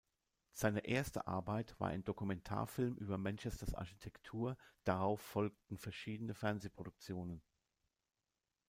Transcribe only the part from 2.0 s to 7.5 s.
Dokumentarfilm über Manchesters Architektur, darauf folgten verschiedene Fernsehproduktionen.